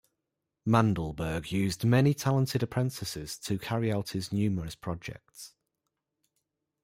[0.67, 5.53] Mandelberg used many talented apprentices to carry out his numerous projects.